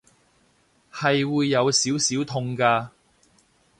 [0.91, 2.89] 係會有少少痛㗎